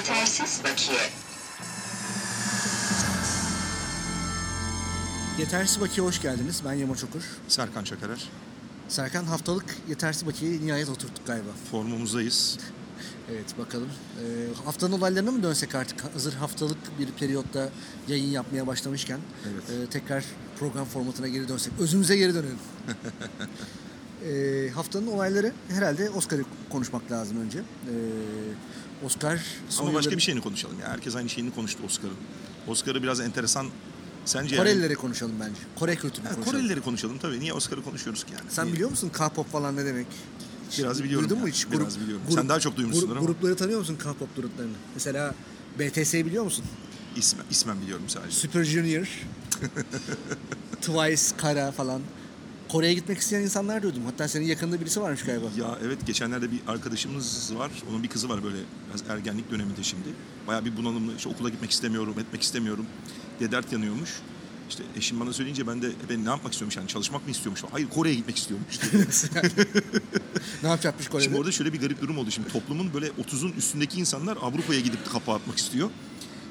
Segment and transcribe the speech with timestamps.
[0.00, 0.98] Yetersiz bakiye.
[5.38, 6.62] Yetersiz Bakiye hoş geldiniz.
[6.64, 7.22] Ben Yama Çokur.
[7.48, 8.28] Serkan Çakarer.
[8.88, 11.48] Serkan haftalık Yetersiz Bakiye'yi nihayet oturttuk galiba.
[11.70, 12.58] Formumuzdayız.
[13.30, 13.88] Evet bakalım.
[14.18, 16.14] Ee, haftanın olaylarına mı dönsek artık?
[16.14, 17.68] Hazır haftalık bir periyotta
[18.08, 19.20] yayın yapmaya başlamışken
[19.52, 19.88] Evet.
[19.88, 20.24] e, tekrar
[20.58, 21.72] program formatına geri dönsek.
[21.80, 22.58] Özümüze geri dönelim.
[24.24, 27.58] Ee, haftanın olayları herhalde Oscar'ı konuşmak lazım önce.
[27.58, 29.38] Ee, Oscar Ama
[29.86, 30.76] başka yılların- bir şeyini konuşalım.
[30.80, 30.88] Ya.
[30.88, 32.16] Herkes aynı şeyini konuştu Oscar'ın.
[32.68, 33.66] Oscar'ı biraz enteresan.
[34.24, 35.60] Sence yani- Korelileri konuşalım bence.
[35.78, 36.58] Kore kültürünü Ha, konuşalım.
[36.58, 37.40] Korelileri konuşalım tabii.
[37.40, 38.44] Niye Oscar'ı konuşuyoruz ki yani?
[38.50, 38.74] Sen Niye?
[38.74, 40.06] biliyor musun K-pop falan ne demek?
[40.78, 41.66] Biraz biliyorum Duydun mu hiç?
[41.72, 42.22] biraz biliyorum.
[42.30, 43.26] Sen daha çok duymuşsundur ama.
[43.26, 44.72] Grupları tanıyor musun K-pop gruplarını?
[44.94, 45.34] Mesela
[45.78, 46.64] BTS'yi biliyor musun?
[47.16, 48.36] İsmen, ismen biliyorum sadece.
[48.36, 49.06] Super Junior,
[50.80, 52.00] Twice, Kara falan.
[52.72, 54.02] Kore'ye gitmek isteyen insanlar duydum.
[54.06, 55.44] Hatta senin yakında birisi varmış galiba.
[55.58, 57.70] Ya evet geçenlerde bir arkadaşımız var.
[57.90, 58.56] Onun bir kızı var böyle
[58.88, 60.08] biraz ergenlik döneminde şimdi.
[60.46, 61.16] Bayağı bir bunalımlı.
[61.16, 62.86] İşte okula gitmek istemiyorum, etmek istemiyorum
[63.40, 64.10] diye dert yanıyormuş.
[64.70, 67.62] İşte eşim bana söyleyince ben de "E, ben ne yapmak istiyormuş yani çalışmak mı istiyormuş?
[67.72, 68.78] Hayır Kore'ye gitmek istiyormuş.
[70.62, 71.24] ne yapacakmış Kore'de?
[71.24, 72.30] Şimdi orada şöyle bir garip durum oldu.
[72.30, 75.90] Şimdi toplumun böyle 30'un üstündeki insanlar Avrupa'ya gidip kapağı atmak istiyor.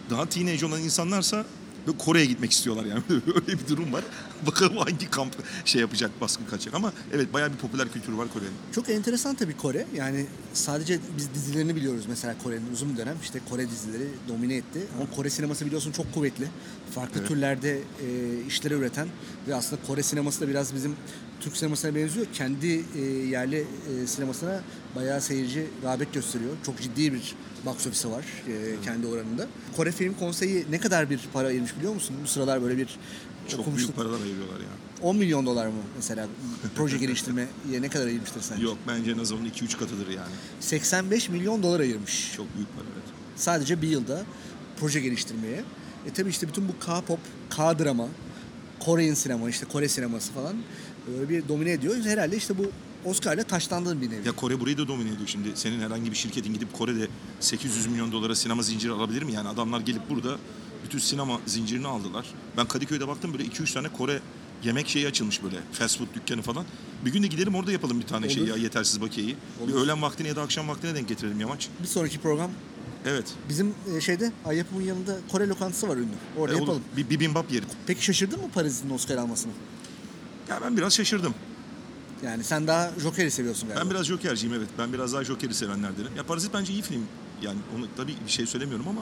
[0.10, 1.46] Daha teenage olan insanlarsa
[1.88, 3.02] böyle Kore'ye gitmek istiyorlar yani.
[3.36, 4.04] Öyle bir durum var.
[4.48, 5.34] Bakalım hangi kamp
[5.66, 6.74] şey yapacak, baskın kaçacak.
[6.74, 8.52] Ama evet bayağı bir popüler kültürü var Kore'nin.
[8.76, 9.86] Çok enteresan tabii Kore.
[9.96, 14.80] Yani sadece biz dizilerini biliyoruz mesela Kore'nin uzun dönem işte Kore dizileri domine etti.
[14.98, 16.48] Ama Kore sineması biliyorsun çok kuvvetli.
[16.96, 17.28] Farklı Evet.
[17.28, 19.08] türlerde e, işleri üreten
[19.48, 20.96] ve aslında Kore sineması da biraz bizim
[21.40, 22.26] Türk sinemasına benziyor.
[22.34, 23.66] Kendi e, yerli
[24.04, 24.62] e, sinemasına
[24.96, 26.52] bayağı seyirci rağbet gösteriyor.
[26.66, 29.48] Çok ciddi bir box office'i var e, kendi oranında.
[29.76, 32.16] Kore Film Konseyi ne kadar bir para ayırmış biliyor musun?
[32.24, 32.98] Bu sıralar böyle bir
[33.48, 33.88] Çok okumuştum.
[33.88, 34.68] büyük paralar ayırıyorlar ya.
[35.02, 36.28] 10 milyon dolar mı mesela
[36.76, 37.48] proje geliştirmeye
[37.82, 38.64] ne kadar ayırmıştır sence?
[38.64, 40.32] Yok bence en az onun 2-3 katıdır yani.
[40.60, 42.34] 85 milyon dolar ayırmış.
[42.36, 43.04] Çok büyük para evet.
[43.36, 44.24] Sadece bir yılda
[44.80, 45.64] proje geliştirmeye.
[46.08, 48.08] E tabi işte bütün bu K-pop, K-drama,
[48.80, 50.56] Korean sinema, işte Kore sineması falan
[51.14, 51.96] böyle bir domine ediyor.
[52.04, 52.72] Herhalde işte bu
[53.06, 54.28] Oscar'la taşlandığın bir nevi.
[54.28, 55.50] Ya Kore burayı da domine ediyor şimdi.
[55.56, 57.08] Senin herhangi bir şirketin gidip Kore'de
[57.40, 59.34] 800 milyon dolara sinema zinciri alabilir mi?
[59.34, 60.38] Yani adamlar gelip burada
[60.86, 62.26] bütün sinema zincirini aldılar.
[62.58, 64.20] Ben Kadıköy'de baktım böyle 2-3 tane Kore
[64.64, 65.56] yemek şeyi açılmış böyle.
[65.72, 66.66] Fast food dükkanı falan.
[67.06, 68.50] Bir gün de gidelim orada yapalım bir tane şey Olur.
[68.52, 69.36] ya yetersiz bakiyeyi.
[69.68, 69.82] Bir Olur.
[69.84, 71.68] öğlen vaktine ya da akşam vaktine denk getirelim yamaç.
[71.82, 72.52] Bir sonraki program
[73.06, 73.26] Evet.
[73.50, 76.08] bizim e, şeyde Ay Yapım'ın yanında Kore lokantası var ünlü.
[76.38, 76.82] Orada E, yapalım.
[76.98, 77.66] Bir bibimbap yeri.
[77.88, 79.52] Peki şaşırdın mı Paris'in Oscar almasını?
[80.50, 81.34] Ya ben biraz şaşırdım.
[82.24, 83.84] Yani sen daha Joker'i seviyorsun galiba.
[83.84, 84.68] Ben biraz Joker'ciyim evet.
[84.78, 86.12] Ben biraz daha Joker'i sevenlerdenim.
[86.18, 87.04] Ya Parazit bence iyi film.
[87.42, 89.02] Yani onu tabii bir şey söylemiyorum ama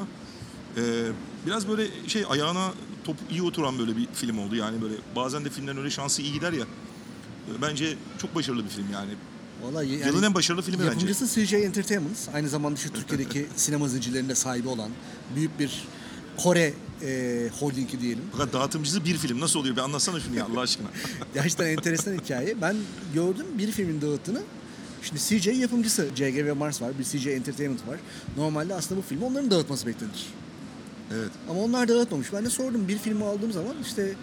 [0.77, 1.11] e,
[1.45, 2.71] biraz böyle şey ayağına
[3.03, 4.55] top iyi oturan böyle bir film oldu.
[4.55, 6.63] Yani böyle bazen de filmlerin öyle şansı iyi gider ya.
[6.63, 9.11] E, bence çok başarılı bir film yani.
[9.63, 10.89] Vallahi yani Yılın en başarılı filmi bence.
[10.89, 12.17] Yapımcısı CJ Entertainment.
[12.33, 14.89] Aynı zamanda şu Türkiye'deki sinema zincirlerinde sahibi olan
[15.35, 15.87] büyük bir
[16.37, 16.73] Kore
[17.05, 18.23] e, holdingi diyelim.
[18.31, 19.39] Fakat dağıtımcısı bir film.
[19.39, 19.75] Nasıl oluyor?
[19.75, 20.87] Bir anlatsana şunu ya Allah aşkına.
[21.33, 22.61] Gerçekten enteresan hikaye.
[22.61, 22.75] Ben
[23.13, 24.41] gördüm bir filmin dağıttığını.
[25.01, 26.91] Şimdi CJ yapımcısı CG ve Mars var.
[26.99, 27.99] Bir CJ Entertainment var.
[28.37, 30.25] Normalde aslında bu filmi onların dağıtması beklenir.
[31.15, 31.31] evet.
[31.49, 32.33] Ama onlar dağıtmamış.
[32.33, 34.13] Ben de sordum bir filmi aldığım zaman işte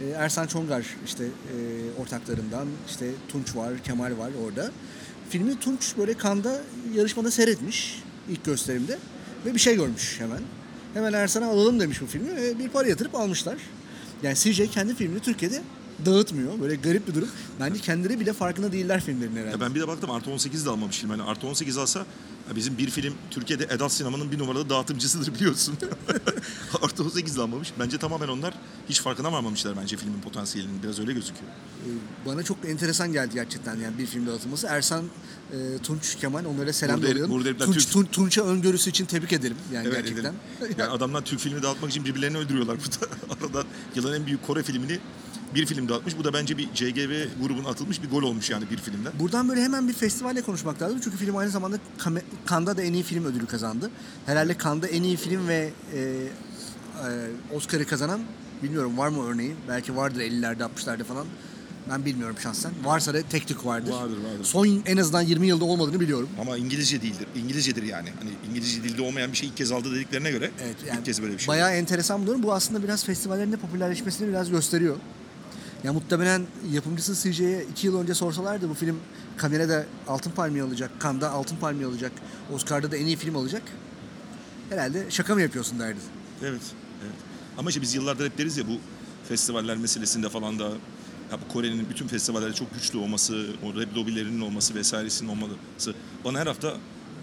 [0.00, 1.56] e, Ersan Çongar işte e,
[2.02, 4.70] ortaklarından işte Tunç var, Kemal var orada.
[5.30, 6.60] Filmi Tunç böyle Kanda
[6.94, 8.98] yarışmada seyretmiş ilk gösterimde
[9.46, 10.40] ve bir şey görmüş hemen.
[10.94, 13.56] Hemen Ersan'a alalım demiş bu filmi ve bir para yatırıp almışlar.
[14.22, 15.62] Yani CJ kendi filmini Türkiye'de
[16.06, 16.60] dağıtmıyor.
[16.60, 17.28] Böyle garip bir durum.
[17.60, 19.50] Bence kendileri bile farkında değiller filmlerin herhalde.
[19.50, 21.10] Ya ben bir de baktım artı 18 de almamış film.
[21.10, 22.06] Yani artı 18 alsa
[22.56, 25.78] bizim bir film Türkiye'de Edat Sinema'nın bir numaralı dağıtımcısıdır biliyorsun.
[26.82, 27.72] artı 18 de almamış.
[27.78, 28.54] Bence tamamen onlar
[28.88, 30.82] hiç farkına varmamışlar bence filmin potansiyelinin.
[30.82, 31.52] Biraz öyle gözüküyor.
[31.86, 31.88] Ee,
[32.26, 34.66] bana çok enteresan geldi gerçekten yani bir film dağıtılması.
[34.66, 35.04] Ersan,
[35.52, 37.08] e, Tunç, Kemal onlara selam Burada-
[37.48, 40.34] herifler Tunç, Türk- Tun- Tunç'a öngörüsü için tebrik ederim yani Evet, gerçekten.
[40.60, 40.74] edelim.
[40.78, 43.14] Yani adamlar Türk filmi dağıtmak için birbirlerini öldürüyorlar burada.
[43.46, 44.98] Arada yılın en büyük Kore filmini
[45.54, 46.18] bir film dağıtmış.
[46.18, 49.12] Bu da bence bir CGV grubuna atılmış bir gol olmuş yani bir filmden.
[49.20, 51.00] Buradan böyle hemen bir festivalle konuşmak lazım.
[51.04, 51.76] Çünkü film aynı zamanda
[52.50, 53.90] Cannes'da da en iyi film ödülü kazandı.
[54.26, 58.20] Herhalde Cannes'da en iyi film ve e, e, Oscar'ı kazanan
[58.62, 59.54] bilmiyorum var mı örneği?
[59.68, 61.26] Belki vardır 50'lerde 60'larda falan.
[61.90, 62.72] Ben bilmiyorum şahsen.
[62.84, 63.92] Varsa da tek tük vardır.
[63.92, 64.44] Vardır, vardır.
[64.44, 66.28] Son en azından 20 yılda olmadığını biliyorum.
[66.40, 67.26] Ama İngilizce değildir.
[67.36, 68.08] İngilizcedir yani.
[68.18, 71.22] Hani İngilizce dilde olmayan bir şey ilk kez aldı dediklerine göre Evet, yani ilk kez
[71.22, 71.48] böyle bir şey.
[71.48, 72.42] Bayağı enteresan bir durum.
[72.42, 74.96] Bu aslında biraz festivallerin de popülerleşmesini biraz gösteriyor.
[75.84, 76.42] Ya muhtemelen
[76.72, 78.98] yapımcısı CJ'ye iki yıl önce sorsalardı bu film
[79.36, 82.12] kamerada altın palmiye alacak, Cannes'da altın palmiye alacak,
[82.54, 83.62] Oscar'da da en iyi film alacak.
[84.70, 85.98] Herhalde şaka mı yapıyorsun derdi.
[86.42, 86.62] Evet,
[87.02, 87.14] evet.
[87.58, 88.78] Ama işte biz yıllardır hep deriz ya bu
[89.28, 90.64] festivaller meselesinde falan da
[91.32, 95.94] ya Kore'nin bütün festivallerde çok güçlü olması, o rap lobilerinin olması vesairesinin olması
[96.24, 96.76] bana her hafta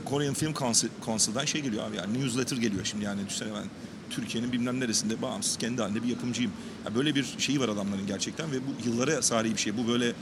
[0.05, 3.63] Korean Film Council, Council'dan şey geliyor abi yani newsletter geliyor şimdi yani düşünsene ben
[4.11, 6.51] Türkiye'nin bilmem neresinde bağımsız kendi halinde bir yapımcıyım.
[6.85, 9.77] Ya böyle bir şeyi var adamların gerçekten ve bu yıllara sari bir şey.
[9.77, 10.13] Bu böyle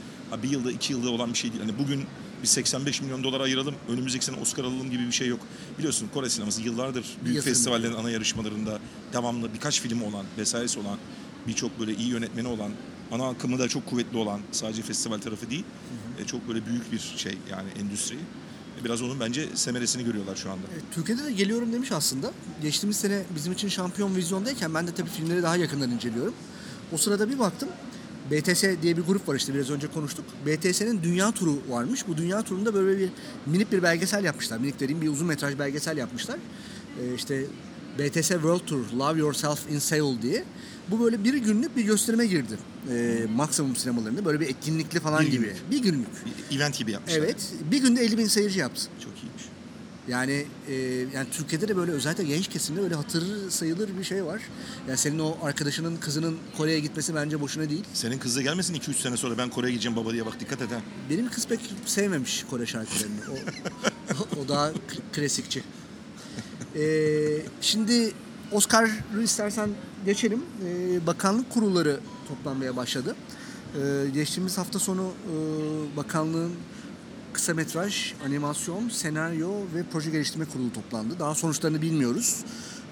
[0.42, 1.62] bir yılda iki yılda olan bir şey değil.
[1.62, 2.04] Hani bugün
[2.42, 5.40] biz 85 milyon dolar ayıralım, önümüzdeki sene Oscar alalım gibi bir şey yok.
[5.78, 7.54] Biliyorsun Kore sineması yıllardır büyük Yatırım.
[7.54, 8.78] festivallerin ana yarışmalarında
[9.12, 10.98] devamlı birkaç filmi olan, vesairesi olan,
[11.48, 12.70] birçok böyle iyi yönetmeni olan,
[13.12, 15.64] ana akımı da çok kuvvetli olan sadece festival tarafı değil.
[16.18, 18.16] E, çok böyle büyük bir şey yani endüstri.
[18.84, 20.62] Biraz onun bence semeresini görüyorlar şu anda.
[20.92, 22.32] Türkiye'de de geliyorum demiş aslında.
[22.62, 26.34] Geçtiğimiz sene bizim için şampiyon vizyondayken ben de tabii filmleri daha yakından inceliyorum.
[26.92, 27.68] O sırada bir baktım.
[28.30, 30.24] BTS diye bir grup var işte biraz önce konuştuk.
[30.46, 32.08] BTS'nin dünya turu varmış.
[32.08, 33.10] Bu dünya turunda böyle bir
[33.46, 34.58] minik bir belgesel yapmışlar.
[34.58, 36.38] Minik dediğim bir uzun metraj belgesel yapmışlar.
[37.00, 37.44] Ee, işte
[37.98, 40.44] BTS World Tour Love Yourself in Seoul diye.
[40.88, 42.58] Bu böyle bir günlük bir gösterime girdi.
[42.90, 45.44] Ee, maksimum sinemalarında böyle bir etkinlikli falan Bir gibi.
[45.44, 45.70] günlük.
[45.70, 46.08] Bir günlük.
[46.50, 47.18] Bir event gibi yapmışlar.
[47.18, 47.36] Evet.
[47.70, 48.82] Bir günde 50 bin seyirci yaptı.
[49.04, 49.42] Çok iyiymiş.
[50.08, 50.74] Yani e,
[51.14, 54.42] yani Türkiye'de de böyle özellikle genç kesimde böyle hatırı sayılır bir şey var.
[54.88, 57.84] Yani senin o arkadaşının kızının Kore'ye gitmesi bence boşuna değil.
[57.94, 60.70] Senin kız da gelmesin 2-3 sene sonra ben Kore'ye gideceğim baba diye bak dikkat et
[60.70, 60.80] ha.
[61.10, 63.20] Benim kız pek sevmemiş Kore şarkılarını.
[63.30, 64.72] O, o daha
[65.12, 65.62] klasikçi.
[66.76, 66.82] E,
[67.60, 68.12] şimdi
[68.52, 69.70] Oscar'ı istersen
[70.04, 70.42] geçelim.
[70.66, 73.16] E, bakanlık kurulları toplanmaya başladı.
[73.74, 76.52] E, geçtiğimiz hafta sonu e, bakanlığın
[77.32, 81.18] kısa metraj, animasyon, senaryo ve proje geliştirme kurulu toplandı.
[81.18, 82.44] Daha sonuçlarını bilmiyoruz.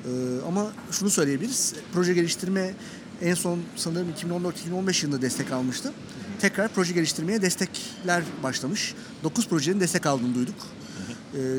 [0.04, 0.08] Ee,
[0.48, 1.74] ama şunu söyleyebiliriz.
[1.92, 2.74] Proje geliştirme
[3.22, 5.92] en son sanırım 2014-2015 yılında destek almıştı.
[6.40, 8.94] Tekrar proje geliştirmeye destekler başlamış.
[9.24, 10.54] 9 projenin destek aldığını duyduk.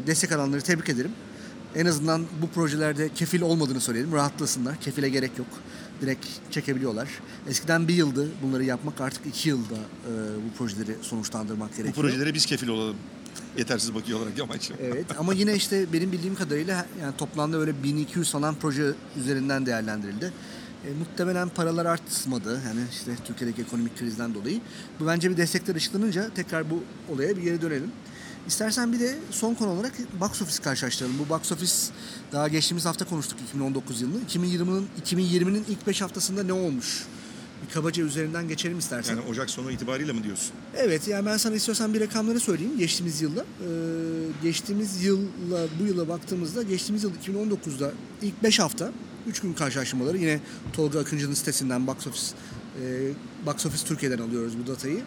[0.08, 1.12] Destek alanları tebrik ederim.
[1.76, 4.14] En azından bu projelerde kefil olmadığını söyleyelim.
[4.14, 4.82] Rahatlasınlar.
[4.82, 5.48] Kefile gerek yok.
[6.02, 7.10] Direkt çekebiliyorlar.
[7.50, 9.02] Eskiden bir yıldı bunları yapmak.
[9.02, 10.12] Artık iki yılda e,
[10.46, 12.06] bu projeleri sonuçlandırmak Bu gerekiyor.
[12.06, 12.96] projelere biz kefil olalım.
[13.58, 14.76] Yetersiz bakıyor olarak amaçlı.
[14.82, 20.34] Evet ama yine işte benim bildiğim kadarıyla yani toplamda öyle 1200 falan proje üzerinden değerlendirildi.
[20.86, 22.62] E, muhtemelen paralar artmadı.
[22.68, 24.60] Yani işte Türkiye'deki ekonomik krizden dolayı.
[25.00, 26.84] Bu bence bir destekler ışıklanınca tekrar bu
[27.14, 27.92] olaya bir geri dönelim.
[28.48, 31.20] İstersen bir de son konu olarak box office karşılaştıralım.
[31.20, 31.74] Bu box office
[32.32, 34.22] daha geçtiğimiz hafta konuştuk 2019 yılını.
[34.24, 37.04] 2020'nin 2020'nin ilk 5 haftasında ne olmuş?
[37.68, 39.16] Bir kabaca üzerinden geçelim istersen.
[39.16, 40.52] Yani Ocak sonu itibariyle mi diyorsun?
[40.78, 43.42] Evet yani ben sana istiyorsan bir rakamları söyleyeyim geçtiğimiz yılla.
[43.42, 43.66] Ee,
[44.44, 48.92] geçtiğimiz yılla bu yıla baktığımızda geçtiğimiz yıl 2019'da ilk 5 hafta
[49.28, 50.40] 3 gün karşılaştırmaları yine
[50.74, 52.28] Tolga Akıncı'nın sitesinden Box Office
[52.82, 53.12] e,
[53.46, 55.02] Box Office Türkiye'den alıyoruz bu datayı.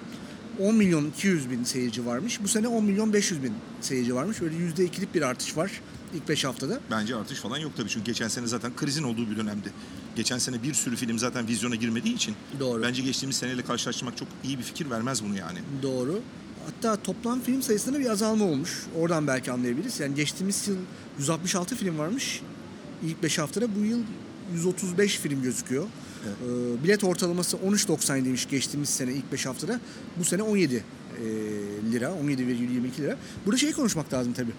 [0.61, 2.43] 10 milyon 200 bin seyirci varmış.
[2.43, 4.41] Bu sene 10 milyon 500 bin seyirci varmış.
[4.41, 5.71] Böyle %2'lik bir artış var
[6.15, 6.81] ilk 5 haftada.
[6.91, 9.73] Bence artış falan yok tabii çünkü geçen sene zaten krizin olduğu bir dönemdi.
[10.17, 12.83] Geçen sene bir sürü film zaten vizyona girmediği için Doğru.
[12.83, 15.59] bence geçtiğimiz seneyle karşılaştırmak çok iyi bir fikir vermez bunu yani.
[15.83, 16.21] Doğru.
[16.67, 18.83] Hatta toplam film sayısında bir azalma olmuş.
[18.99, 20.01] Oradan belki anlayabiliriz.
[20.01, 20.77] Yani geçtiğimiz yıl
[21.19, 22.41] 166 film varmış.
[23.03, 24.01] İlk 5 haftada bu yıl
[24.55, 25.87] 135 film gözüküyor.
[26.27, 26.37] Evet.
[26.81, 29.81] Ee, bilet ortalaması 13.97'ymiş geçtiğimiz sene ilk 5 haftada.
[30.19, 30.83] Bu sene 17 e,
[31.93, 33.17] lira, 17,22 lira.
[33.47, 34.53] Burada şeyi konuşmak lazım tabii.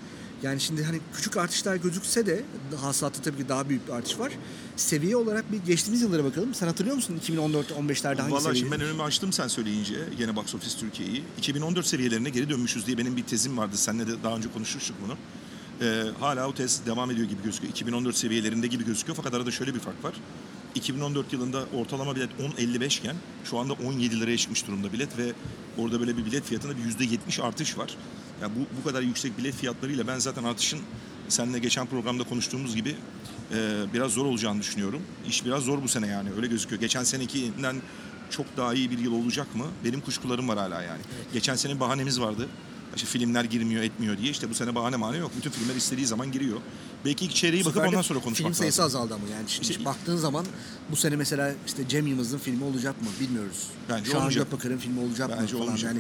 [0.44, 2.44] Yani şimdi hani küçük artışlar gözükse de
[2.82, 4.32] hasılatta tabii ki daha büyük bir artış var.
[4.76, 6.54] Seviye olarak bir geçtiğimiz yıllara bakalım.
[6.54, 10.78] Sen hatırlıyor musun 2014-15'lerde hangi Vallahi şimdi ben önümü açtım sen söyleyince gene Box Office
[10.80, 11.24] Türkiye'yi.
[11.38, 13.78] 2014 seviyelerine geri dönmüşüz diye benim bir tezim vardı.
[13.78, 15.18] Seninle de daha önce konuşmuştuk bunu.
[15.82, 17.72] Ee, hala o tez devam ediyor gibi gözüküyor.
[17.72, 20.14] 2014 seviyelerinde gibi gözüküyor fakat arada şöyle bir fark var.
[20.76, 23.16] 2014 yılında ortalama bilet 10.55 iken
[23.46, 25.34] şu anda 17 liraya çıkmış durumda bilet ve
[25.78, 27.98] orada böyle bir bilet fiyatında bir %70 artış var.
[28.42, 30.80] Ya bu, bu kadar yüksek bilet fiyatlarıyla ben zaten artışın
[31.30, 32.96] seninle geçen programda konuştuğumuz gibi
[33.54, 35.02] e, biraz zor olacağını düşünüyorum.
[35.28, 36.82] İş biraz zor bu sene yani öyle gözüküyor.
[36.82, 37.76] Geçen senekinden
[38.30, 39.66] çok daha iyi bir yıl olacak mı?
[39.86, 41.02] Benim kuşkularım var hala yani.
[41.34, 42.48] Geçen sene bahanemiz vardı.
[42.96, 44.32] İşte filmler girmiyor etmiyor diye.
[44.32, 45.32] İşte bu sene bahane mahane yok.
[45.38, 46.58] Bütün filmler istediği zaman giriyor.
[47.06, 47.30] Belki
[47.62, 49.02] Bu bakıp ondan sonra konuşmak Film sayısı lazım.
[49.02, 50.46] azaldı ama yani şimdi İşte- baktığın zaman
[50.92, 53.68] bu sene mesela işte Cem Yılmaz'ın filmi olacak mı bilmiyoruz.
[53.90, 54.44] Bence Şahan olmayacak.
[54.52, 55.96] Gökbakar'ın filmi olacak Bence mı falan olmayacak.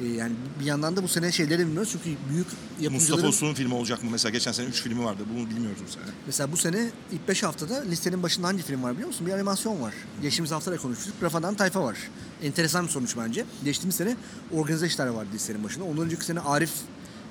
[0.00, 2.46] yani e, yani bir yandan da bu sene şeyleri bilmiyoruz çünkü büyük
[2.80, 4.08] yapımcıların Mustafa Uslu'nun filmi olacak mı?
[4.12, 5.22] Mesela geçen sene 3 filmi vardı.
[5.34, 6.04] Bunu bilmiyoruz bu sene.
[6.26, 9.26] mesela bu sene ilk 5 haftada listenin başında hangi film var biliyor musun?
[9.26, 9.94] Bir animasyon var.
[10.22, 11.14] Geçtiğimiz hafta da konuşmuştuk.
[11.22, 11.96] Rafadan Tayfa var.
[12.42, 13.44] Enteresan bir sonuç bence.
[13.64, 14.16] Geçtiğimiz sene
[14.52, 15.84] organize işler vardı listenin başında.
[15.84, 16.72] Ondan önceki sene Arif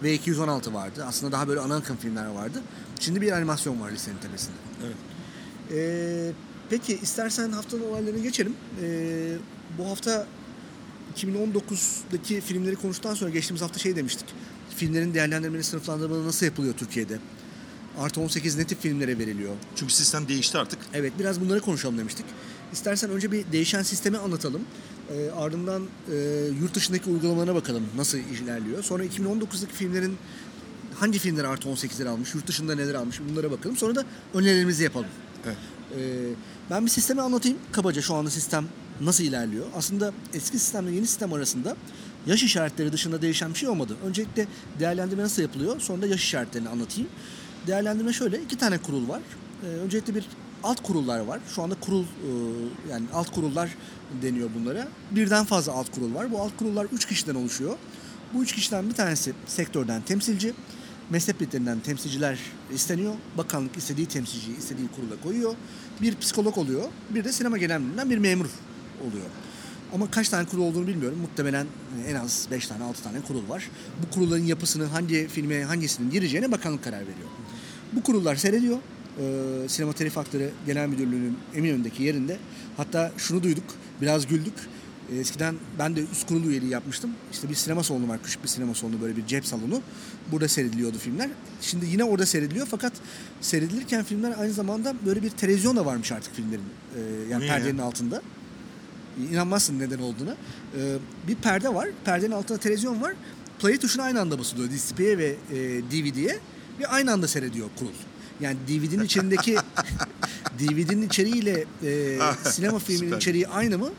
[0.03, 1.05] ve 216 vardı.
[1.07, 2.61] Aslında daha böyle ana akım filmler vardı.
[2.99, 4.55] Şimdi bir animasyon var listenin tepesinde.
[4.85, 4.95] Evet.
[5.71, 6.31] Ee,
[6.69, 8.53] peki istersen haftanın olaylarına geçelim.
[8.81, 9.35] Ee,
[9.77, 10.27] bu hafta
[11.15, 14.25] 2019'daki filmleri konuştuktan sonra geçtiğimiz hafta şey demiştik.
[14.75, 17.19] Filmlerin değerlendirmeli sınıflandırmaları nasıl yapılıyor Türkiye'de?
[17.99, 19.55] Artı 18 ne tip filmlere veriliyor?
[19.75, 20.79] Çünkü sistem değişti artık.
[20.93, 22.25] Evet biraz bunları konuşalım demiştik.
[22.73, 24.61] İstersen önce bir değişen sistemi anlatalım.
[25.11, 26.15] Ee, ardından e,
[26.61, 28.83] yurt dışındaki uygulamalarına bakalım nasıl ilerliyor.
[28.83, 30.17] Sonra 2019'daki filmlerin
[30.95, 33.77] hangi filmler artı 18'leri almış, yurt dışında neler almış bunlara bakalım.
[33.77, 35.07] Sonra da önerilerimizi yapalım.
[35.45, 35.57] Evet.
[35.97, 35.99] Ee,
[36.69, 37.57] ben bir sistemi anlatayım.
[37.71, 38.65] Kabaca şu anda sistem
[39.01, 39.65] nasıl ilerliyor?
[39.75, 41.75] Aslında eski sistemle yeni sistem arasında
[42.27, 43.95] yaş işaretleri dışında değişen bir şey olmadı.
[44.05, 44.47] Öncelikle
[44.79, 45.79] değerlendirme nasıl yapılıyor?
[45.79, 47.09] Sonra da yaş işaretlerini anlatayım.
[47.67, 48.41] Değerlendirme şöyle.
[48.41, 49.21] iki tane kurul var.
[49.63, 50.25] Ee, öncelikle bir
[50.63, 51.39] alt kurullar var.
[51.55, 52.29] Şu anda kurul e,
[52.91, 53.69] yani alt kurullar
[54.21, 54.87] deniyor bunlara.
[55.11, 56.31] Birden fazla alt kurul var.
[56.31, 57.75] Bu alt kurullar üç kişiden oluşuyor.
[58.33, 60.53] Bu üç kişiden bir tanesi sektörden temsilci,
[61.09, 62.39] meslek birliklerinden temsilciler
[62.73, 63.13] isteniyor.
[63.37, 65.55] Bakanlık istediği temsilciyi istediği kurula koyuyor.
[66.01, 66.83] Bir psikolog oluyor.
[67.09, 68.47] Bir de sinema genel müdüründen bir memur
[69.01, 69.25] oluyor.
[69.93, 71.19] Ama kaç tane kurul olduğunu bilmiyorum.
[71.21, 71.67] Muhtemelen
[72.07, 73.69] en az 5 tane 6 tane kurul var.
[74.03, 77.29] Bu kurulların yapısını hangi filme hangisinin gireceğine bakanlık karar veriyor.
[77.93, 78.77] Bu kurullar seyrediyor.
[79.19, 82.37] Ee, Sinema Telif Hakları Genel Müdürlüğü'nün Eminönü'ndeki yerinde.
[82.77, 83.63] Hatta şunu duyduk,
[84.01, 84.53] biraz güldük.
[85.13, 87.11] Ee, Eskiden ben de üst kurulu üyeliği yapmıştım.
[87.31, 89.81] İşte bir sinema salonu var, küçük bir sinema salonu, böyle bir cep salonu.
[90.31, 91.29] Burada seyrediliyordu filmler.
[91.61, 92.93] Şimdi yine orada seyrediliyor fakat
[93.41, 96.63] seyredilirken filmler aynı zamanda böyle bir televizyon da varmış artık filmlerin.
[96.95, 96.99] Ee,
[97.31, 98.21] yani Niye perdenin altında.
[99.31, 100.35] İnanmazsın neden olduğunu.
[100.77, 100.97] Ee,
[101.27, 103.13] bir perde var, perdenin altında televizyon var.
[103.59, 104.69] Play tuşuna aynı anda basılıyor.
[104.69, 105.55] DCP'ye ve e,
[105.91, 106.39] DVD'ye
[106.79, 107.91] ve aynı anda seyrediyor kurul.
[108.41, 109.55] Yani DVD'nin içindeki
[110.59, 113.89] DVD'nin içeriğiyle e, sinema filminin içeriği aynı mı?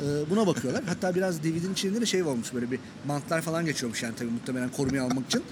[0.00, 0.84] E, buna bakıyorlar.
[0.86, 4.68] Hatta biraz DVD'nin içinde de şey olmuş böyle bir bantlar falan geçiyormuş yani tabii muhtemelen
[4.68, 5.42] korumaya almak için.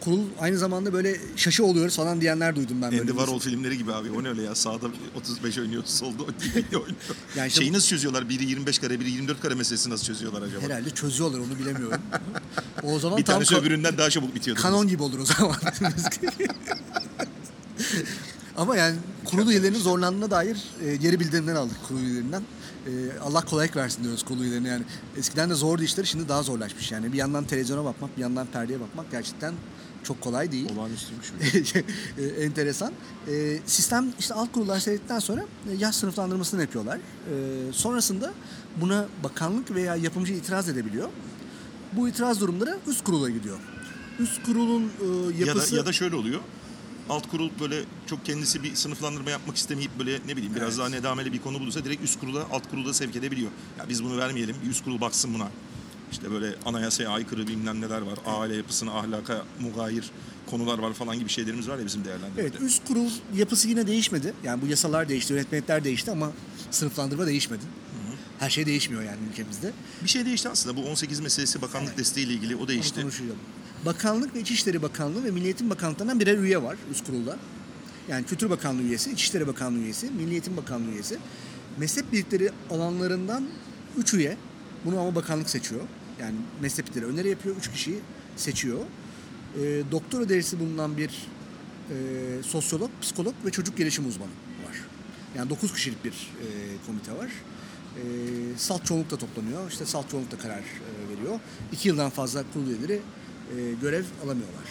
[0.00, 2.86] Kurul aynı zamanda böyle şaşı oluyoruz falan diyenler duydum ben.
[2.86, 4.10] Andy Warhol filmleri gibi abi.
[4.10, 4.54] O ne öyle ya?
[4.54, 6.96] Sağda 35 oynuyor, solda DVD oynuyor.
[7.36, 8.28] Yani işte Şeyi nasıl çözüyorlar?
[8.28, 10.62] Biri 25 kare, biri 24 kare meselesi nasıl çözüyorlar acaba?
[10.62, 12.00] Herhalde çözüyorlar onu bilemiyorum.
[12.82, 14.62] O zaman Bir tam tanesi öbüründen daha çabuk bitiyordu.
[14.62, 15.56] kanon gibi olur o zaman.
[18.56, 22.42] Ama yani kurul üyelerinin zorlandığına dair e, geri bildirimler aldık kurul üyelerinden.
[22.86, 22.90] E,
[23.24, 24.82] Allah kolaylık versin diyoruz kurul üyelerine yani.
[25.18, 27.12] Eskiden de zordu işleri şimdi daha zorlaşmış yani.
[27.12, 29.54] Bir yandan televizyona bakmak bir yandan perdeye bakmak gerçekten
[30.04, 30.68] çok kolay değil.
[30.76, 31.32] Olağanüstüymüş.
[32.18, 32.92] E, enteresan.
[33.28, 36.96] E, sistem işte alt kurullar seyrettikten sonra e, yaş sınıflandırmasını yapıyorlar.
[36.96, 38.32] E, sonrasında
[38.76, 41.08] buna bakanlık veya yapımcı itiraz edebiliyor.
[41.92, 43.58] Bu itiraz durumları üst kurula gidiyor.
[44.18, 45.72] Üst kurulun e, ya, yapısı...
[45.72, 46.40] da, ya da şöyle oluyor.
[47.08, 50.78] Alt kurul böyle çok kendisi bir sınıflandırma yapmak istemeyip böyle ne bileyim biraz Evet.
[50.78, 53.50] daha nedameli bir konu bulursa direkt üst kurula alt kurula sevk edebiliyor.
[53.78, 55.48] Ya biz bunu vermeyelim bir üst kurul baksın buna.
[56.12, 58.18] İşte böyle anayasaya aykırı bilmem neler var.
[58.26, 60.10] Aile yapısına, ahlaka mugayir
[60.46, 62.40] konular var falan gibi şeylerimiz var ya bizim değerlendirmede.
[62.42, 64.34] Evet üst kurul yapısı yine değişmedi.
[64.44, 66.32] Yani bu yasalar değişti, yönetmelikler değişti ama
[66.70, 67.62] sınıflandırma değişmedi.
[68.38, 69.72] Her şey değişmiyor yani ülkemizde.
[70.04, 70.76] Bir şey değişti aslında.
[70.76, 73.06] Bu 18 meselesi bakanlık desteğiyle ilgili o Onu değişti.
[73.86, 77.38] Bakanlık ve İçişleri Bakanlığı ve Milli Eğitim Bakanlıklarından birer üye var üst kurulda.
[78.08, 81.18] Yani Kültür Bakanlığı üyesi, İçişleri Bakanlığı üyesi, Milli Eğitim Bakanlığı üyesi.
[81.78, 83.44] Meslek birlikleri alanlarından
[83.96, 84.36] üç üye.
[84.84, 85.80] Bunu ama bakanlık seçiyor.
[86.20, 87.98] Yani meslek birlikleri öneri yapıyor, üç kişiyi
[88.36, 88.78] seçiyor.
[89.60, 91.10] E, doktora derecesi bulunan bir
[91.90, 91.94] e,
[92.42, 94.30] sosyolog, psikolog ve çocuk gelişim uzmanı
[94.68, 94.76] var.
[95.36, 96.46] Yani 9 kişilik bir e,
[96.86, 97.30] komite var.
[97.96, 98.02] E,
[98.56, 99.70] salt çoğunlukla toplanıyor.
[99.70, 101.40] İşte salt çoğunlukla karar e, veriyor.
[101.72, 103.00] İki yıldan fazla kurul üyeleri
[103.56, 104.64] e, görev alamıyorlar.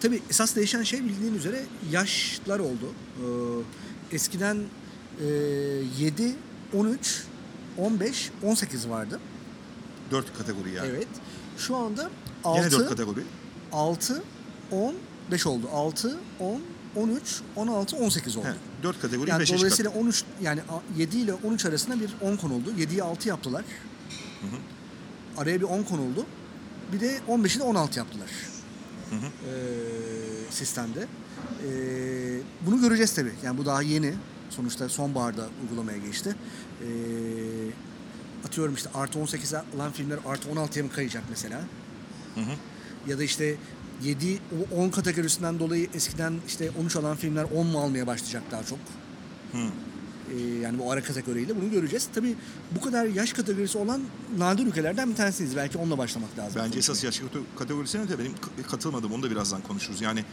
[0.00, 2.92] Tabii esas değişen şey bildiğin üzere yaşlar oldu.
[4.10, 4.56] E, eskiden
[5.20, 5.24] e,
[5.98, 6.34] 7,
[6.74, 7.24] 13,
[7.78, 9.20] 15, 18 vardı.
[10.10, 10.88] Dört kategori yani.
[10.90, 11.08] Evet.
[11.58, 12.10] Şu anda
[12.46, 13.20] Yine dört 6, kategori.
[13.72, 14.22] 6,
[14.70, 14.94] 10,
[15.30, 15.68] 5 oldu.
[15.72, 16.60] 6, 10,
[16.96, 18.46] 13, 16, 18 oldu.
[18.46, 19.60] He, dört kategori Yani beşe çıkarttı.
[19.60, 22.70] dolayısıyla 13 yani a- 7 ile 13 arasında bir 10 konuldu.
[22.78, 23.64] 7'yi 6 yaptılar.
[25.36, 26.26] Araya bir 10 konuldu.
[26.92, 28.28] Bir de 15'i de 16 yaptılar.
[29.10, 29.26] Hı hı.
[29.26, 31.00] Ee, sistemde.
[31.00, 33.32] Ee, bunu göreceğiz tabii.
[33.44, 34.14] Yani bu daha yeni.
[34.50, 36.36] Sonuçta sonbaharda uygulamaya geçti.
[36.80, 36.86] Ee,
[38.46, 41.60] atıyorum işte artı 18 olan filmler artı 16'ya mı kayacak mesela?
[42.34, 42.54] Hı hı.
[43.10, 43.56] Ya da işte
[44.02, 44.38] 7
[44.72, 48.78] o 10 kategorisinden dolayı eskiden işte 13 alan filmler 10 mu almaya başlayacak daha çok?
[49.52, 49.68] Hı.
[50.32, 52.08] Ee, yani bu ara kategoriyle bunu göreceğiz.
[52.14, 52.34] Tabii
[52.76, 54.00] bu kadar yaş kategorisi olan
[54.38, 55.56] nadir ülkelerden bir tanesiyiz.
[55.56, 56.62] Belki onunla başlamak lazım.
[56.64, 58.32] Bence esas yaş kate- kategorisine de benim
[58.70, 59.12] katılmadım.
[59.12, 60.00] Onu da birazdan konuşuruz.
[60.00, 60.24] Yani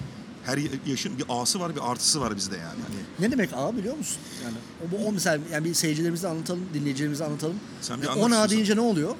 [0.45, 2.65] her yaşın bir A'sı var bir artısı var bizde yani.
[2.87, 4.17] Hani Ne demek A biliyor musun?
[4.43, 4.55] Yani
[4.87, 7.55] o, bu- o mesela yani bir seyircilerimize anlatalım, dinleyicilerimize anlatalım.
[7.81, 9.15] Sen bir Yani anlat 10 A deyince ne oluyor?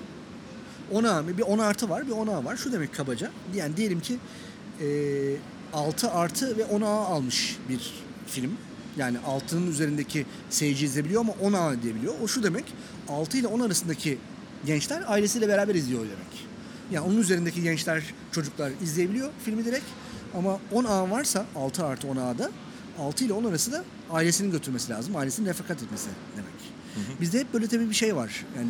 [0.91, 2.57] 10 A, bir 10 artı var, bir 10 A var.
[2.57, 3.31] Şu demek kabaca.
[3.55, 4.17] Yani diyelim ki
[4.81, 4.87] e,
[5.73, 7.93] 6 artı ve 10 A almış bir
[8.27, 8.51] film.
[8.97, 12.13] Yani 6'nın üzerindeki seyirci izleyebiliyor ama 10 A diyebiliyor.
[12.23, 12.65] O şu demek
[13.09, 14.17] 6 ile 10 arasındaki
[14.65, 16.47] gençler ailesiyle beraber izliyor demek.
[16.91, 19.85] Yani onun üzerindeki gençler, çocuklar izleyebiliyor filmi direkt.
[20.37, 22.51] Ama 10 A varsa 6 artı 10 A'da
[22.99, 25.15] 6 ile 10 arası da ailesinin götürmesi lazım.
[25.15, 26.07] Ailesinin refakat etmesi
[26.37, 26.51] demek.
[27.21, 28.45] Bizde hep böyle tabii bir şey var.
[28.57, 28.69] Yani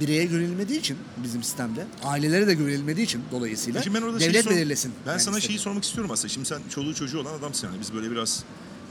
[0.00, 4.50] bireye güvenilmediği için bizim sistemde, ailelere de güvenilmediği için dolayısıyla Şimdi ben orada devlet sor-
[4.50, 4.92] belirlesin.
[5.06, 5.42] Ben Yani sana istediğini.
[5.46, 6.28] şeyi sormak istiyorum aslında.
[6.28, 7.80] Şimdi sen çoluğu çocuğu olan adamsın yani.
[7.80, 8.44] Biz böyle biraz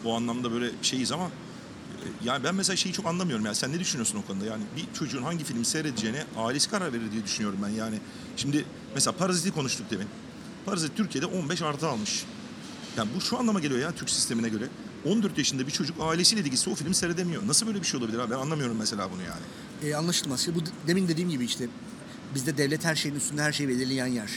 [0.05, 3.45] o anlamda böyle şeyiz ama e, yani ben mesela şeyi çok anlamıyorum.
[3.45, 4.45] Yani sen ne düşünüyorsun o konuda?
[4.45, 7.69] Yani bir çocuğun hangi filmi seyredeceğine ailesi karar verir diye düşünüyorum ben.
[7.69, 7.99] Yani
[8.37, 8.65] şimdi
[8.95, 10.07] mesela Parazit'i konuştuk demin.
[10.65, 12.23] Parazit Türkiye'de 15 artı almış.
[12.97, 14.67] Yani bu şu anlama geliyor ya Türk sistemine göre.
[15.05, 17.47] 14 yaşında bir çocuk ailesiyle de gitse o filmi seyredemiyor.
[17.47, 18.31] Nasıl böyle bir şey olabilir abi?
[18.31, 19.91] Ben anlamıyorum mesela bunu yani.
[19.91, 20.41] E, anlaşılmaz.
[20.41, 21.67] Şimdi bu demin dediğim gibi işte
[22.35, 24.29] bizde devlet her şeyin üstünde her şeyi belirleyen yer.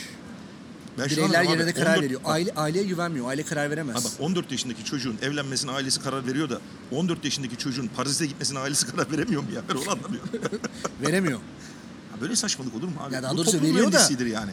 [0.98, 2.20] Ben Bireyler abi, de karar 14 veriyor.
[2.24, 3.28] Aile, aileye güvenmiyor.
[3.28, 3.96] Aile karar veremez.
[3.96, 6.60] Ha bak 14 yaşındaki çocuğun evlenmesine ailesi karar veriyor da
[6.92, 9.62] 14 yaşındaki çocuğun Paris'e gitmesine ailesi karar veremiyor mu ya?
[9.68, 10.28] Ben onu anlamıyorum.
[11.00, 11.38] Veremiyor.
[12.12, 13.14] Ha böyle saçmalık olur mu abi?
[13.14, 14.50] Ya daha doğrusu veriyor da- yani.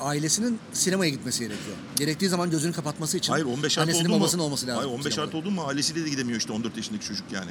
[0.00, 1.76] Ailesinin sinemaya gitmesi gerekiyor.
[1.96, 4.14] Gerektiği zaman gözünü kapatması için Hayır 15 artı oldu mu?
[4.14, 4.76] olması lazım.
[4.76, 5.22] Hayır 15 sinemada.
[5.28, 7.50] artı oldu mu ailesiyle de gidemiyor işte 14 yaşındaki çocuk yani.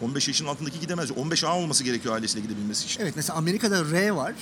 [0.00, 1.10] 15 yaşın altındaki gidemez.
[1.10, 3.00] 15 A olması gerekiyor ailesiyle gidebilmesi için.
[3.02, 4.34] Evet mesela Amerika'da R var.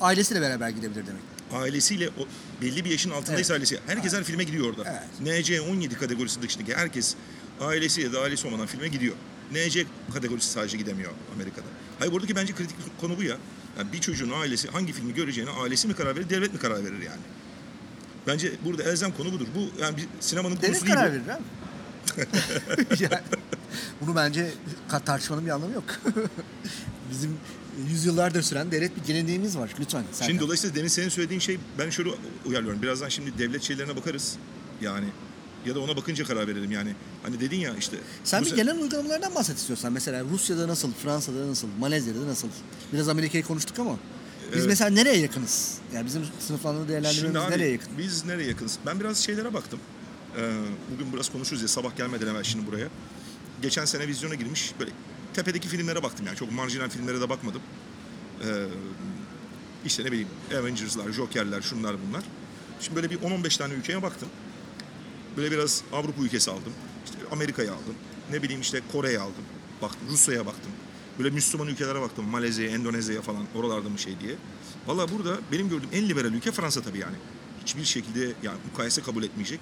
[0.00, 1.22] Ailesiyle beraber gidebilir demek.
[1.52, 2.26] Ailesiyle o
[2.62, 3.78] belli bir yaşın altındaysa ailesi.
[3.86, 5.04] Herkes her filme gidiyor orada.
[5.22, 7.14] NC 17 kategorisi dışındaki herkes
[7.60, 9.14] ailesiyle de ailesi olmadan filme gidiyor.
[9.52, 11.66] NC kategorisi sadece gidemiyor Amerika'da.
[11.98, 13.36] Hayır buradaki bence kritik konu bu ya.
[13.78, 17.02] Yani bir çocuğun ailesi hangi filmi göreceğine ailesi mi karar verir, devlet mi karar verir
[17.02, 17.20] yani?
[18.26, 19.46] Bence burada elzem konu budur.
[19.54, 21.14] Bu yani bir sinemanın Devlet konusu değil karar bu.
[21.14, 21.42] verir abi.
[23.00, 23.22] yani,
[24.00, 24.50] bunu bence
[24.88, 25.84] tartışmanın bir anlamı yok.
[27.10, 27.36] Bizim
[27.88, 29.74] yüzyıllardır süren devlet bir geleneğimiz var.
[29.80, 30.04] Lütfen.
[30.12, 30.26] Serkan.
[30.26, 32.10] Şimdi dolayısıyla demin senin söylediğin şey ben şöyle
[32.46, 32.82] uyarlıyorum.
[32.82, 34.36] Birazdan şimdi devlet şeylerine bakarız.
[34.80, 35.06] Yani
[35.66, 36.94] ya da ona bakınca karar verelim yani.
[37.22, 37.96] Hani dedin ya işte.
[38.24, 39.92] Sen bu bir genel uygulamalardan bahset istiyorsan.
[39.92, 42.48] Mesela Rusya'da nasıl, Fransa'da nasıl, Malezya'da nasıl?
[42.92, 43.96] Biraz Amerika'yı konuştuk ama
[44.52, 44.68] biz Evet.
[44.68, 45.78] mesela nereye yakınız?
[45.94, 47.98] Yani bizim sınıflandırma değerlendirmemiz nereye yakın?
[47.98, 48.78] biz nereye yakınız?
[48.86, 49.80] Ben biraz şeylere baktım.
[50.36, 50.52] Ee,
[50.94, 52.88] bugün biraz konuşuruz ya sabah gelmeden evvel şimdi buraya.
[53.62, 54.90] Geçen sene vizyona girmiş böyle
[55.34, 57.62] tepedeki filmlere baktım yani çok marjinal filmlere de bakmadım.
[58.44, 58.66] Ee,
[59.84, 62.24] işte ne bileyim Avengers'lar, Joker'ler şunlar bunlar.
[62.80, 64.28] Şimdi böyle bir 10-15 tane ülkeye baktım.
[65.36, 66.72] Böyle biraz Avrupa ülkesi aldım.
[67.04, 67.94] İşte Amerika'yı aldım.
[68.30, 69.44] Ne bileyim işte Kore'yi aldım.
[69.82, 70.72] Baktım Rusya'ya baktım.
[71.18, 72.24] Böyle Müslüman ülkelere baktım.
[72.24, 74.34] Malezya'ya, Endonezya'ya falan oralarda mı şey diye.
[74.86, 77.16] Valla burada benim gördüğüm en liberal ülke Fransa tabii yani.
[77.62, 79.60] Hiçbir şekilde yani mukayese kabul etmeyecek.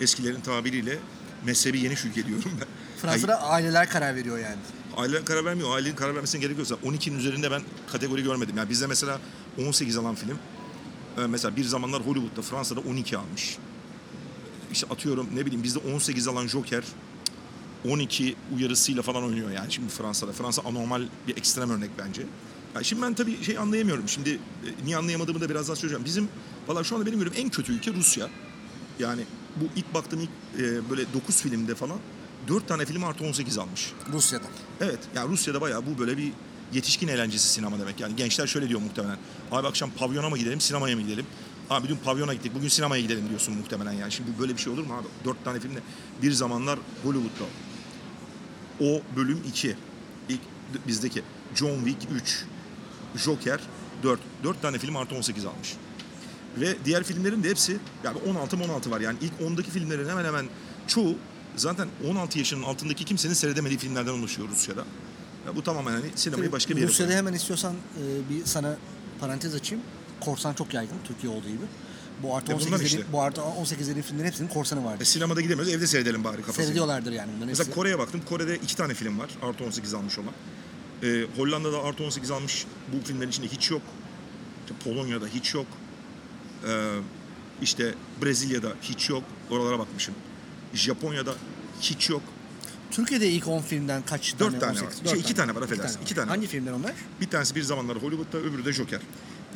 [0.00, 0.98] Eskilerin tabiriyle
[1.46, 2.66] mezhebi yeniş ülke diyorum ben.
[3.02, 4.56] Fransa'da aileler karar veriyor yani.
[4.96, 5.74] Aile karar vermiyor.
[5.76, 8.56] Ailenin karar vermesine gerek yoksa 12'nin üzerinde ben kategori görmedim.
[8.56, 9.20] Yani bizde mesela
[9.66, 10.38] 18 alan film.
[11.18, 13.56] e, Mesela bir zamanlar Hollywood'da Fransa'da 12 almış.
[14.72, 16.84] İşte atıyorum ne bileyim bizde 18 alan Joker
[17.88, 20.32] 12 uyarısıyla falan oynuyor yani şimdi Fransa'da.
[20.32, 22.22] Fransa anormal bir ekstrem örnek bence.
[22.74, 24.08] Yani şimdi ben tabii şey anlayamıyorum.
[24.08, 26.04] Şimdi e, niye anlayamadığımı da biraz daha söyleyeceğim.
[26.04, 26.28] Bizim
[26.68, 28.28] valla şu anda benim gördüğüm en kötü ülke Rusya.
[28.98, 29.22] Yani
[29.56, 31.98] bu ilk baktığım ilk e, böyle 9 filmde falan
[32.48, 33.92] 4 tane film artı 18 almış.
[34.12, 34.44] Rusya'da.
[34.80, 36.32] Evet yani Rusya'da bayağı bu böyle bir
[36.72, 38.00] yetişkin eğlencesi sinema demek.
[38.00, 39.18] Yani gençler şöyle diyor muhtemelen.
[39.52, 41.26] Abi akşam pavyona mı gidelim sinemaya mı gidelim?
[41.70, 44.12] Abi dün pavyona gittik bugün sinemaya gidelim diyorsun muhtemelen yani.
[44.12, 45.06] Şimdi böyle bir şey olur mu abi?
[45.24, 45.80] Dört tane filmde
[46.22, 47.44] bir zamanlar Hollywood'da.
[48.80, 49.76] O bölüm 2.
[50.28, 50.40] İlk
[50.86, 51.22] bizdeki.
[51.54, 52.44] John Wick 3.
[53.16, 53.60] Joker
[54.02, 54.20] 4.
[54.44, 55.76] 4 tane film artı 18 almış.
[56.56, 59.00] Ve diğer filmlerin de hepsi yani 16 16 var.
[59.00, 60.46] Yani ilk 10'daki filmlerin hemen hemen
[60.86, 61.14] çoğu
[61.56, 64.84] zaten 16 yaşının altındaki kimsenin seyredemediği filmlerden oluşuyor Rusya'da.
[65.46, 67.26] Ya bu tamamen hani sinemayı başka bir yere Rusya'da koyuyor.
[67.26, 68.76] hemen istiyorsan e, bir sana
[69.20, 69.84] parantez açayım.
[70.20, 71.64] Korsan çok yaygın Türkiye olduğu gibi.
[72.22, 73.12] Bu artı E, 18 bunlar dediğim, işte.
[73.12, 75.04] bu artı 18 dediğim filmlerin hepsinin korsanı E, vardır.
[75.04, 76.64] sinemada gidemiyoruz evde seyredelim bari kafasıyla.
[76.64, 77.74] Seyrediyorlardır yani bunların Mesela hepsi.
[77.76, 78.20] Kore'ye baktım.
[78.28, 79.30] Kore'de iki tane film var.
[79.42, 80.32] Artı 18 almış olan.
[81.02, 82.66] Ee, Hollanda'da artı 18 almış.
[82.92, 83.82] Bu filmlerin içinde hiç yok.
[84.64, 85.66] İşte Polonya'da hiç yok.
[86.68, 86.98] Ee,
[87.62, 89.22] işte Brezilya'da hiç yok.
[89.50, 90.14] Oralara bakmışım.
[90.74, 91.34] Japonya'da
[91.80, 92.22] hiç yok.
[92.90, 94.58] Türkiye'de ilk 10 filmden kaç tane?
[94.58, 94.82] tane 18?
[94.98, 95.04] var.
[95.04, 95.96] Dört Şey, iki tane var, affedersin.
[95.98, 96.02] var.
[96.04, 96.36] İki tane var.
[96.36, 96.92] Hangi filmler onlar?
[97.20, 99.00] Bir tanesi bir zamanlar Hollywood'da, öbürü de Joker.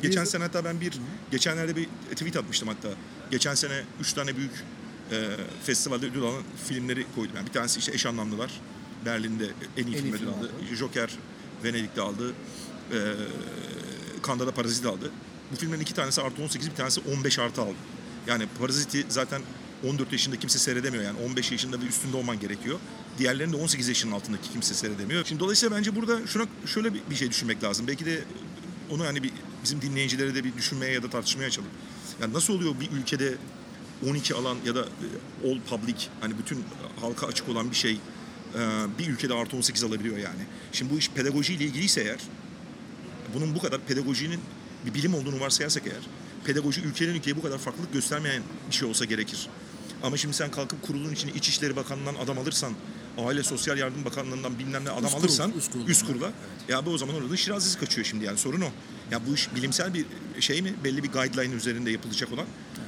[0.01, 0.93] Geçen Biz- sene hatta ben bir,
[1.31, 2.87] geçenlerde bir tweet atmıştım hatta.
[3.31, 4.51] Geçen sene üç tane büyük
[5.11, 5.29] e,
[5.63, 7.35] festivalde ödül alan filmleri koydum.
[7.35, 8.51] Yani bir tanesi işte Eş Anlamlılar.
[9.05, 9.45] Berlin'de
[9.77, 10.37] en iyi En film film aldı.
[10.39, 10.75] aldı.
[10.75, 11.09] Joker
[11.63, 12.33] Venedik'te aldı.
[12.91, 12.97] E,
[14.27, 15.11] Cannes'da da Parazit aldı.
[15.51, 17.75] Bu filmlerin iki tanesi artı 18, bir tanesi 15 artı aldı.
[18.27, 19.41] Yani Parazit'i zaten
[19.89, 22.79] 14 yaşında kimse seyredemiyor yani 15 yaşında ve üstünde olman gerekiyor.
[23.19, 25.25] Diğerlerini de 18 yaşının altındaki kimse seyredemiyor.
[25.25, 27.87] Şimdi dolayısıyla bence burada şuna şöyle bir, şey düşünmek lazım.
[27.87, 28.23] Belki de
[28.89, 29.31] onu hani bir
[29.63, 31.69] bizim dinleyicilere de bir düşünmeye ya da tartışmaya açalım.
[32.21, 33.35] Yani nasıl oluyor bir ülkede
[34.09, 36.63] 12 alan ya da e, all public hani bütün
[37.01, 38.59] halka açık olan bir şey e,
[38.99, 40.41] bir ülkede artı 18 alabiliyor yani.
[40.71, 42.19] Şimdi bu iş pedagojiyle ilgiliyse eğer
[43.33, 44.39] bunun bu kadar pedagojinin
[44.85, 46.01] bir bilim olduğunu varsayarsak eğer
[46.45, 49.47] pedagoji ülkenin ülkeye bu kadar farklılık göstermeyen bir şey olsa gerekir.
[50.03, 52.73] Ama şimdi sen kalkıp kurulun içine İçişleri Bakanlığı'ndan adam alırsan
[53.17, 55.91] Aile Sosyal Yardım Bakanlığı'ndan bilmem ne adam Üst kurul, alırsan üst kuruldan.
[55.91, 56.31] üst kurula
[56.69, 58.69] ya bu o zaman orada şirazesi kaçıyor şimdi yani sorun o.
[59.11, 60.05] Ya bu iş bilimsel bir
[60.39, 60.73] şey mi?
[60.83, 62.45] Belli bir guideline üzerinde yapılacak olan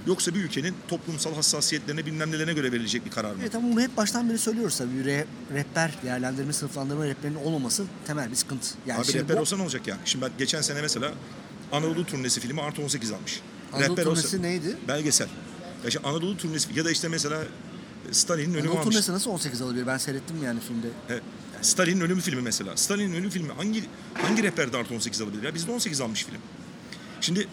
[0.07, 3.37] yoksa bir ülkenin toplumsal hassasiyetlerine bilmem nelerine göre verilecek bir karar mı?
[3.41, 4.97] Evet ama bunu hep baştan beri söylüyoruz tabii.
[5.09, 8.67] Re- rehber değerlendirme, sınıflandırma rehberinin olmaması temel bir sıkıntı.
[8.87, 9.99] Yani Abi şimdi rehber bu- olsa ne olacak yani?
[10.05, 11.11] Şimdi ben geçen sene mesela
[11.71, 13.41] Anadolu turnesi filmi artı 18 almış.
[13.73, 14.77] Anadolu rehber turnesi olsa, neydi?
[14.87, 15.27] Belgesel.
[15.83, 17.43] Ya işte Anadolu turnesi ya da işte mesela
[18.11, 18.93] Stalin'in ölümü Anadolu almış.
[18.93, 19.87] turnesi nasıl 18 alabilir?
[19.87, 20.87] Ben seyrettim yani filmde.
[21.09, 21.23] Evet.
[21.61, 22.77] Stalin'in ölümü filmi mesela.
[22.77, 25.43] Stalin'in ölümü filmi hangi hangi rehberde artı 18 alabilir?
[25.43, 26.37] Ya bizde 18 almış film.
[27.21, 27.47] Şimdi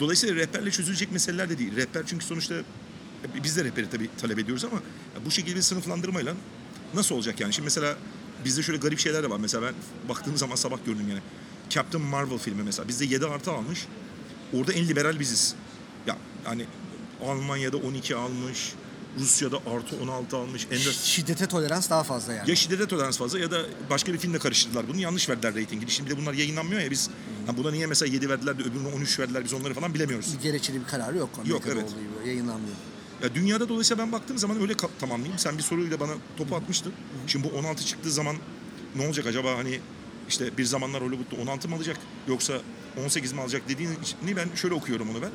[0.00, 1.76] dolayısıyla rehberle çözülecek meseleler de değil.
[1.76, 4.82] Rehber çünkü sonuçta e, biz de rehberi tabii talep ediyoruz ama
[5.26, 6.34] bu şekilde bir sınıflandırmayla
[6.94, 7.52] nasıl olacak yani?
[7.52, 7.96] Şimdi mesela
[8.44, 9.38] bizde şöyle garip şeyler de var.
[9.40, 9.74] Mesela ben
[10.08, 11.20] baktığım zaman sabah gördüm yani.
[11.70, 12.88] Captain Marvel filmi mesela.
[12.88, 13.86] Bizde 7 artı almış.
[14.52, 15.54] Orada en liberal biziz.
[16.06, 16.66] Ya hani
[17.26, 18.72] Almanya'da 12 almış.
[19.18, 20.66] Rusya'da artı 16 almış.
[20.70, 22.50] Ender Şiddete tolerans daha fazla yani.
[22.50, 25.00] ya şiddete tolerans fazla ya da başka bir filmle karıştırdılar bunu.
[25.00, 25.90] Yanlış verdiler reytingi.
[25.90, 27.10] Şimdi de bunlar yayınlanmıyor ya biz.
[27.46, 30.34] Ha buna niye mesela 7 verdiler de öbürüne 13 verdiler biz onları falan bilemiyoruz.
[30.38, 31.30] Bir gerekçeli bir kararı yok.
[31.38, 31.84] Amerika'da evet.
[31.84, 32.74] olduğu gibi yayınlanmıyor.
[33.22, 35.38] Ya dünyada dolayısıyla ben baktığım zaman öyle tamamlayayım.
[35.38, 36.92] Sen bir soruyla bana topu atmıştın.
[37.26, 38.36] Şimdi bu 16 çıktığı zaman
[38.96, 39.80] ne olacak acaba hani
[40.30, 41.96] işte bir zamanlar Hollywood'da 16 mı alacak
[42.28, 42.60] yoksa
[43.04, 43.94] 18 mi alacak dediğini
[44.36, 45.30] ben şöyle okuyorum onu ben.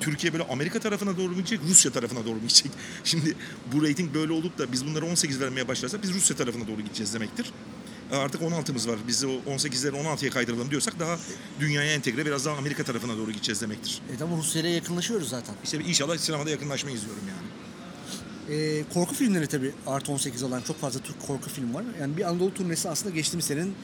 [0.00, 2.72] Türkiye böyle Amerika tarafına doğru mu gidecek, Rusya tarafına doğru mu gidecek?
[3.04, 3.36] Şimdi
[3.72, 7.14] bu reyting böyle olup da biz bunları 18 vermeye başlarsak biz Rusya tarafına doğru gideceğiz
[7.14, 7.52] demektir.
[8.12, 8.98] E, Artık 16'mız var.
[9.08, 11.18] Biz o 18'leri 16'ya kaydıralım diyorsak daha
[11.60, 14.00] dünyaya entegre biraz daha Amerika tarafına doğru gideceğiz demektir.
[14.10, 15.54] Evet ama Rusya'ya yakınlaşıyoruz zaten.
[15.64, 17.46] İşte inşallah sinemada yakınlaşmayı izliyorum yani.
[18.50, 21.84] Ee, korku filmleri tabii artı 18 alan çok fazla Türk korku film var.
[22.00, 23.74] Yani bir Anadolu turnesi aslında geçtiğimiz senenin e,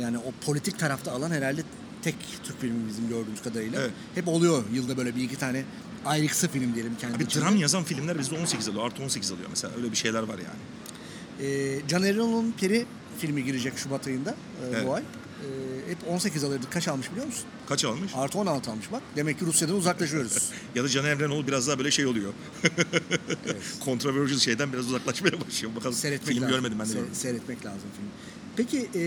[0.00, 1.62] yani o politik tarafta alan herhalde
[2.02, 3.80] tek Türk filmi bizim gördüğümüz kadarıyla.
[3.80, 3.90] Evet.
[4.14, 5.64] Hep oluyor yılda böyle bir iki tane
[6.06, 7.44] ayrıksı film diyelim kendi Abi içinde.
[7.44, 8.86] dram yazan filmler bizde 18 alıyor.
[8.86, 9.74] Artı 18 alıyor mesela.
[9.76, 10.60] Öyle bir şeyler var yani.
[11.50, 12.86] Ee, Can Erol'un Peri
[13.18, 14.34] filmi girecek Şubat ayında e,
[14.74, 14.86] Evet.
[14.86, 15.02] bu ay.
[15.02, 16.66] Ee, hep 18 alırdı.
[16.70, 17.44] Kaç almış biliyor musun?
[17.68, 18.12] Kaç almış?
[18.14, 19.02] Artı 16 almış bak.
[19.16, 20.50] Demek ki Rusya'dan uzaklaşıyoruz.
[20.74, 22.32] Ya da Can Evrenoğlu biraz daha böyle şey oluyor.
[23.84, 25.76] Controversial şeyden biraz uzaklaşmaya başlıyor.
[25.76, 26.54] Bakalım Seyretmek film lazım.
[26.56, 26.90] görmedim ben de.
[26.90, 27.14] Se- görmedim.
[27.14, 28.08] seyretmek lazım film.
[28.56, 29.02] Peki e,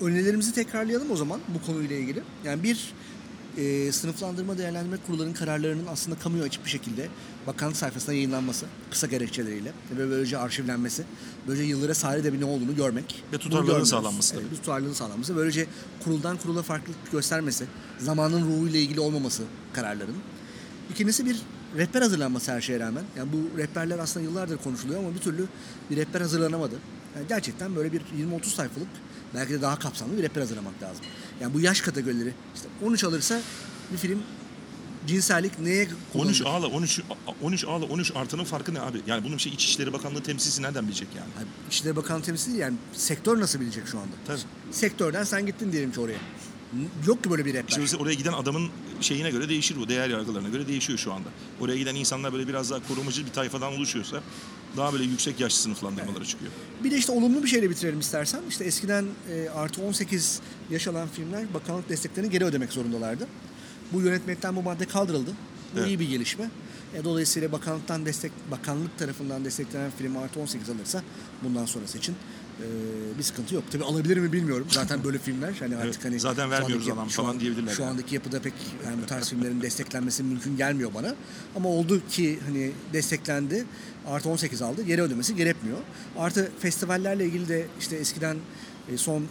[0.00, 2.22] önerilerimizi tekrarlayalım o zaman bu konuyla ilgili.
[2.44, 2.92] Yani bir
[3.56, 7.08] e, sınıflandırma değerlendirme kurullarının kararlarının aslında kamuya açık bir şekilde
[7.46, 11.04] bakanlık sayfasında yayınlanması kısa gerekçeleriyle ve böylece arşivlenmesi,
[11.48, 13.04] böylece yıllara sahip de bir ne olduğunu görmek.
[13.28, 13.88] Ve Bunu tutarlılığın görmüyoruz.
[13.90, 14.52] sağlanması Evet, tabii.
[14.56, 15.36] bir tutarlılığın sağlanması.
[15.36, 15.66] Böylece
[16.04, 17.64] kuruldan kurula farklılık göstermesi,
[17.98, 20.16] zamanın ruhuyla ilgili olmaması kararların.
[20.90, 21.36] İkincisi bir
[21.76, 23.04] rehber hazırlanması her şeye rağmen.
[23.18, 25.46] Yani bu rehberler aslında yıllardır konuşuluyor ama bir türlü
[25.90, 26.74] bir rehber hazırlanamadı.
[27.16, 28.88] Yani gerçekten böyle bir 20-30 sayfalık
[29.34, 31.04] belki de daha kapsamlı bir rehber hazırlamak lazım.
[31.40, 33.40] Yani bu yaş kategorileri işte 13 alırsa
[33.92, 34.22] bir film
[35.06, 36.66] cinsellik neye 13 kullanılır?
[36.66, 37.00] A'la 13
[37.42, 39.02] 13 A'la 13 artının farkı ne abi?
[39.06, 41.28] Yani bunun şey İçişleri Bakanlığı temsilcisi nereden bilecek yani?
[41.38, 44.12] Yani İçişleri Bakanlığı temsilcisi yani sektör nasıl bilecek şu anda?
[44.26, 44.38] Tabii.
[44.70, 46.18] Sektörden sen gittin diyelim ki oraya.
[47.06, 47.68] Yok ki böyle bir rehber.
[47.68, 48.68] İşte mesela oraya giden adamın
[49.00, 49.88] şeyine göre değişir bu.
[49.88, 51.28] Değer yargılarına göre değişiyor şu anda.
[51.60, 54.22] Oraya giden insanlar böyle biraz daha korumacı bir tayfadan oluşuyorsa
[54.76, 56.52] daha böyle yüksek yaşlı sınıflandırmalara çıkıyor.
[56.84, 58.40] Bir de işte olumlu bir şeyle bitirelim istersen.
[58.48, 63.26] İşte eskiden e, artı 18 yaş alan filmler bakanlık desteklerini geri ödemek zorundalardı.
[63.92, 65.30] Bu yönetmekten bu madde kaldırıldı.
[65.74, 65.88] Bu Evet.
[65.88, 66.50] iyi bir gelişme.
[66.94, 71.02] E, dolayısıyla bakanlıktan destek, bakanlık tarafından desteklenen film artı 18 alırsa
[71.42, 72.14] bundan sonrası için
[72.60, 73.64] e, bir sıkıntı yok.
[73.72, 74.66] Tabii alabilir mi bilmiyorum.
[74.70, 77.90] Zaten böyle filmler hani artık Evet, hani zaten vermiyoruz adam falan an- diyebilirler Şu yani.
[77.90, 78.52] andaki yapıda pek
[78.86, 81.14] yani bu tarz filmlerin desteklenmesi mümkün gelmiyor bana.
[81.56, 83.64] Ama oldu ki hani desteklendi.
[84.06, 84.82] Artı 18 aldı.
[84.82, 85.78] Geri ödemesi gerekmiyor.
[86.18, 88.36] Artı festivallerle ilgili de işte eskiden
[88.92, 89.24] e, son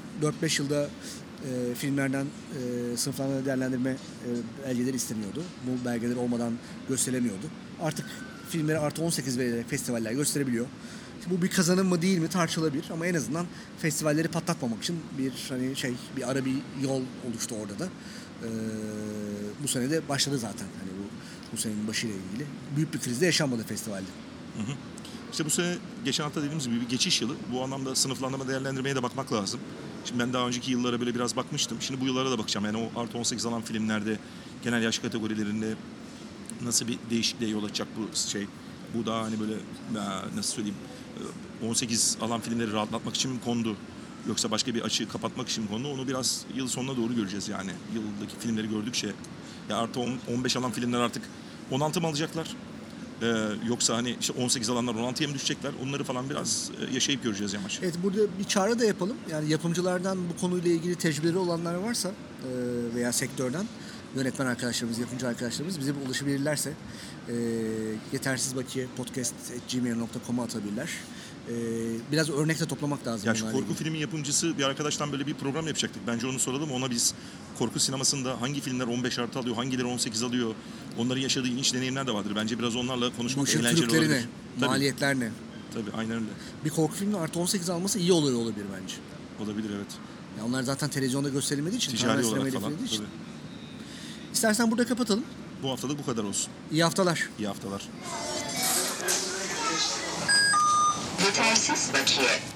[0.44, 4.30] 4-5 yılda e, filmlerden e, sınıflandırma değerlendirme e,
[4.70, 5.44] belgeleri isteniyordu.
[5.68, 6.54] Bu belgeler olmadan
[6.90, 7.46] gösterilemiyordu.
[7.82, 8.06] Artık
[8.52, 10.66] filmleri artı 18 vererek festivaller gösterebiliyor.
[11.30, 13.46] Bu bir kazanım mı değil mi tartışılabilir ama en azından
[13.80, 17.86] festivalleri patlatmamak için bir hani şey bir ara bir yol oluştu orada da.
[18.44, 18.48] Ee,
[19.64, 21.04] bu sene de başladı zaten hani bu
[21.54, 22.48] bu senenin başıyla ilgili.
[22.76, 24.06] Büyük bir kriz de yaşanmadı festivalde.
[25.32, 27.36] İşte bu sene geçen hafta dediğimiz gibi bir geçiş yılı.
[27.54, 29.60] Bu anlamda sınıflandırma değerlendirmeye de bakmak lazım.
[30.06, 31.78] Şimdi ben daha önceki yıllara böyle biraz bakmıştım.
[31.82, 32.66] Şimdi bu yıllara da bakacağım.
[32.66, 34.18] Yani o artı 18 alan filmlerde
[34.64, 35.76] genel yaş kategorilerinde
[36.66, 38.48] nasıl bir değişikliğe yol açacak bu şey.
[38.94, 39.54] Bu daha hani böyle
[40.36, 40.78] nasıl söyleyeyim
[41.68, 43.76] 18 alan filmleri rahatlatmak için mi kondu?
[44.28, 45.88] Yoksa başka bir açığı kapatmak için mi kondu?
[45.88, 47.72] Onu biraz yıl sonuna doğru göreceğiz yani.
[47.94, 49.12] Yıldaki filmleri gördükçe.
[49.70, 51.24] Ya artı 10 15 alan filmler artık
[51.72, 52.56] 16 mı alacaklar?
[53.22, 53.28] Ee,
[53.68, 55.72] yoksa hani işte 18 alanlar 16'ya mı düşecekler?
[55.84, 57.80] Onları falan biraz e, yaşayıp göreceğiz yamaç.
[57.84, 59.18] Evet burada bir çağrı da yapalım.
[59.32, 62.50] Yani yapımcılardan bu konuyla ilgili tecrübeleri olanlar varsa e,
[62.96, 63.66] veya sektörden
[64.16, 66.74] yönetmen arkadaşlarımız, yapımcı arkadaşlarımız bize bir ulaşabilirlerse
[67.30, 67.34] e,
[68.14, 70.90] yetersiz bakiye podcast.gmail.com'a atabilirler.
[71.50, 71.54] e,
[72.12, 73.28] biraz örnek de toplamak lazım.
[73.28, 73.74] Ya şu korku ilgili.
[73.76, 76.08] filmin yapımcısı bir arkadaştan böyle bir program yapacaktık.
[76.08, 76.72] Bence onu soralım.
[76.72, 77.14] Ona biz
[77.58, 80.56] korku sinemasında hangi filmler 15 artı alıyor, hangileri 18 alıyor,
[80.98, 82.34] onların yaşadığı ilginç deneyimler de vardır.
[82.36, 83.98] Bence biraz onlarla konuşmak işin eğlenceli ne?
[83.98, 84.26] olabilir.
[84.60, 85.30] Tabii, Maliyetler ne?
[85.74, 86.26] tabii aynen öyle.
[86.66, 88.96] Bir korku filminin artı 18 alması iyi oluyor olabilir bence.
[89.40, 89.88] Olabilir evet.
[90.38, 92.74] Ya onlar zaten televizyonda gösterilmediği için, Ticari olarak falan.
[92.86, 92.98] için.
[92.98, 93.31] Tabii.
[94.42, 95.24] İstersen burada kapatalım.
[95.64, 96.54] Bu haftalık bu kadar olsun.
[96.72, 97.30] İyi haftalar.
[97.40, 97.82] İyi haftalar.
[101.26, 102.51] Yetersiz bakiye.